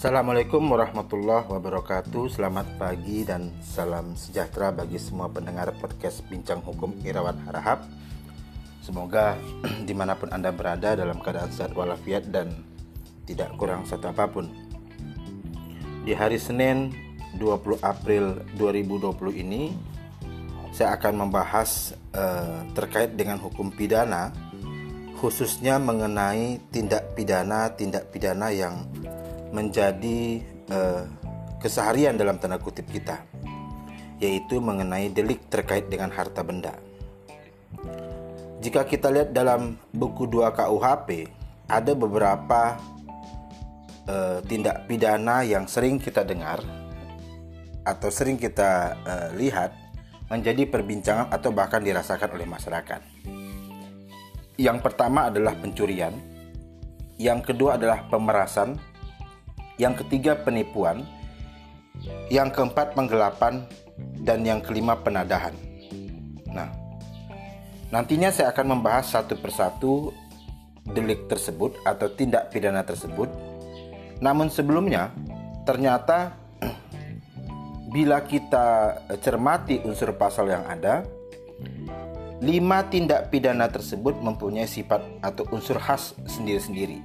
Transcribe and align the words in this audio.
Assalamualaikum 0.00 0.64
warahmatullahi 0.64 1.44
wabarakatuh. 1.44 2.32
Selamat 2.32 2.64
pagi 2.80 3.20
dan 3.20 3.52
salam 3.60 4.16
sejahtera 4.16 4.72
bagi 4.72 4.96
semua 4.96 5.28
pendengar 5.28 5.76
podcast 5.76 6.24
Bincang 6.24 6.64
Hukum 6.64 6.96
Irawan 7.04 7.36
Harahap. 7.44 7.84
Semoga 8.80 9.36
di 9.84 9.92
mana 9.92 10.16
pun 10.16 10.32
Anda 10.32 10.56
berada 10.56 10.96
dalam 10.96 11.20
keadaan 11.20 11.52
sehat 11.52 11.76
walafiat 11.76 12.32
dan 12.32 12.64
tidak 13.28 13.52
kurang 13.60 13.84
satu 13.84 14.08
apa 14.08 14.24
pun. 14.24 14.48
Di 16.08 16.16
hari 16.16 16.40
Senin 16.40 16.96
20 17.36 17.84
April 17.84 18.40
2020 18.56 19.36
ini 19.36 19.76
Saya 20.72 20.96
akan 20.96 21.28
membahas 21.28 21.92
uh, 22.16 22.64
terkait 22.72 23.20
dengan 23.20 23.36
hukum 23.36 23.68
pidana 23.68 24.32
Khususnya 25.20 25.76
mengenai 25.76 26.56
tindak 26.72 27.12
pidana-tindak 27.12 28.08
pidana 28.08 28.48
yang 28.48 28.88
menjadi 29.50 30.40
uh, 30.70 31.04
keseharian 31.58 32.16
dalam 32.16 32.38
tanda 32.38 32.56
kutip 32.56 32.86
kita, 32.88 33.22
yaitu 34.22 34.58
mengenai 34.62 35.10
delik 35.10 35.46
terkait 35.50 35.90
dengan 35.90 36.10
harta 36.10 36.40
benda. 36.40 36.74
Jika 38.60 38.84
kita 38.84 39.08
lihat 39.08 39.32
dalam 39.32 39.80
buku 39.90 40.28
2 40.28 40.52
KUHP, 40.52 41.32
ada 41.70 41.92
beberapa 41.96 42.76
uh, 44.04 44.38
tindak 44.44 44.84
pidana 44.84 45.46
yang 45.46 45.64
sering 45.64 45.96
kita 45.96 46.26
dengar 46.26 46.60
atau 47.86 48.12
sering 48.12 48.36
kita 48.36 49.00
uh, 49.00 49.28
lihat 49.40 49.72
menjadi 50.28 50.68
perbincangan 50.68 51.32
atau 51.32 51.50
bahkan 51.50 51.82
dirasakan 51.82 52.36
oleh 52.36 52.46
masyarakat. 52.46 53.00
Yang 54.60 54.78
pertama 54.84 55.32
adalah 55.32 55.56
pencurian, 55.56 56.12
yang 57.16 57.40
kedua 57.40 57.80
adalah 57.80 58.04
pemerasan, 58.12 58.76
yang 59.80 59.96
ketiga 59.96 60.36
penipuan, 60.36 61.08
yang 62.28 62.52
keempat 62.52 62.92
penggelapan, 62.92 63.64
dan 64.20 64.44
yang 64.44 64.60
kelima 64.60 65.00
penadahan. 65.00 65.56
Nah, 66.52 66.68
nantinya 67.88 68.28
saya 68.28 68.52
akan 68.52 68.76
membahas 68.76 69.16
satu 69.16 69.40
persatu 69.40 70.12
delik 70.84 71.24
tersebut 71.32 71.80
atau 71.88 72.12
tindak 72.12 72.52
pidana 72.52 72.84
tersebut. 72.84 73.32
Namun 74.20 74.52
sebelumnya, 74.52 75.08
ternyata 75.64 76.36
bila 77.94 78.20
kita 78.28 79.00
cermati 79.24 79.80
unsur 79.80 80.12
pasal 80.12 80.52
yang 80.52 80.68
ada, 80.68 81.08
lima 82.44 82.84
tindak 82.88 83.32
pidana 83.32 83.68
tersebut 83.72 84.20
mempunyai 84.20 84.68
sifat 84.68 85.00
atau 85.24 85.48
unsur 85.52 85.80
khas 85.80 86.12
sendiri-sendiri. 86.28 87.00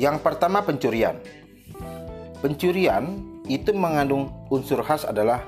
Yang 0.00 0.24
pertama 0.24 0.64
pencurian. 0.64 1.20
Pencurian 2.40 3.22
itu 3.46 3.70
mengandung 3.76 4.32
unsur 4.48 4.80
khas 4.82 5.04
adalah 5.04 5.44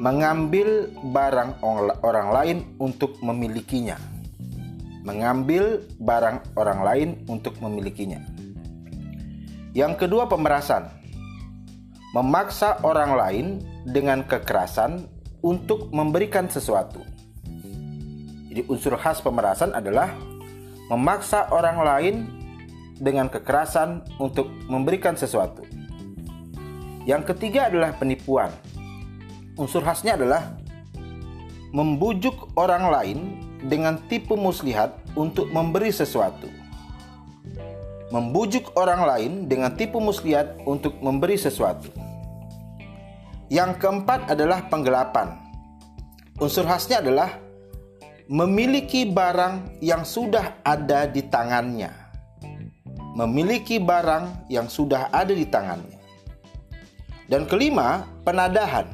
mengambil 0.00 0.90
barang 1.14 1.62
orang 2.02 2.28
lain 2.34 2.58
untuk 2.82 3.18
memilikinya. 3.22 3.98
Mengambil 5.04 5.84
barang 6.00 6.56
orang 6.56 6.80
lain 6.80 7.08
untuk 7.28 7.60
memilikinya. 7.60 8.18
Yang 9.76 10.06
kedua 10.06 10.26
pemerasan. 10.30 10.88
Memaksa 12.14 12.78
orang 12.86 13.18
lain 13.18 13.46
dengan 13.84 14.22
kekerasan 14.22 15.10
untuk 15.42 15.90
memberikan 15.90 16.46
sesuatu. 16.46 17.02
Jadi 18.48 18.70
unsur 18.70 18.94
khas 18.94 19.18
pemerasan 19.18 19.74
adalah 19.74 20.14
memaksa 20.86 21.50
orang 21.50 21.78
lain 21.82 22.14
dengan 22.98 23.26
kekerasan 23.26 24.06
untuk 24.22 24.50
memberikan 24.70 25.18
sesuatu. 25.18 25.66
Yang 27.04 27.34
ketiga 27.34 27.68
adalah 27.68 27.92
penipuan. 27.98 28.50
Unsur 29.58 29.84
khasnya 29.84 30.16
adalah 30.16 30.56
membujuk 31.74 32.54
orang 32.56 32.88
lain 32.90 33.18
dengan 33.66 34.00
tipu 34.08 34.38
muslihat 34.38 34.94
untuk 35.18 35.50
memberi 35.50 35.90
sesuatu. 35.90 36.48
Membujuk 38.14 38.72
orang 38.78 39.04
lain 39.04 39.32
dengan 39.50 39.74
tipu 39.74 39.98
muslihat 39.98 40.62
untuk 40.64 40.94
memberi 41.02 41.34
sesuatu. 41.34 41.90
Yang 43.50 43.82
keempat 43.82 44.30
adalah 44.30 44.70
penggelapan. 44.70 45.34
Unsur 46.40 46.66
khasnya 46.66 47.02
adalah 47.02 47.36
memiliki 48.30 49.04
barang 49.04 49.84
yang 49.84 50.02
sudah 50.06 50.64
ada 50.64 51.04
di 51.04 51.20
tangannya 51.28 52.03
memiliki 53.14 53.78
barang 53.78 54.50
yang 54.50 54.66
sudah 54.66 55.08
ada 55.14 55.30
di 55.30 55.46
tangannya. 55.46 56.02
Dan 57.30 57.48
kelima, 57.48 58.04
penadahan, 58.26 58.84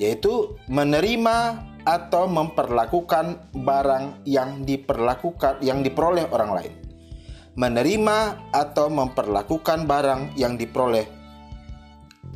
yaitu 0.00 0.56
menerima 0.70 1.60
atau 1.84 2.24
memperlakukan 2.30 3.52
barang 3.52 4.24
yang 4.24 4.64
diperlakukan 4.64 5.60
yang 5.60 5.84
diperoleh 5.84 6.24
orang 6.32 6.50
lain. 6.56 6.74
Menerima 7.58 8.48
atau 8.54 8.88
memperlakukan 8.88 9.84
barang 9.84 10.38
yang 10.38 10.56
diperoleh 10.56 11.04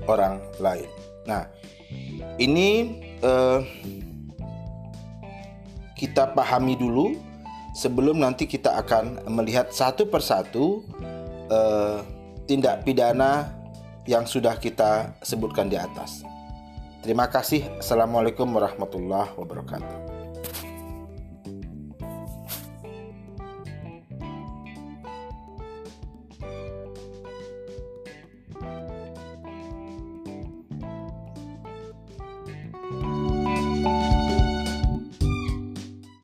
orang 0.05 0.43
lain. 0.61 0.91
Nah, 1.25 1.49
ini 2.37 3.01
eh, 3.25 3.59
kita 5.97 6.37
pahami 6.37 6.77
dulu 6.77 7.17
sebelum 7.75 8.23
nanti 8.23 8.47
kita 8.47 8.79
akan 8.81 9.27
melihat 9.29 9.75
satu 9.75 10.07
persatu 10.07 10.87
uh, 11.51 12.01
tindak 12.47 12.87
pidana 12.87 13.51
yang 14.07 14.25
sudah 14.25 14.57
kita 14.57 15.13
sebutkan 15.21 15.67
di 15.67 15.77
atas. 15.77 16.23
Terima 17.03 17.29
kasih. 17.29 17.67
Assalamualaikum 17.83 18.49
warahmatullahi 18.49 19.35
wabarakatuh. 19.37 20.14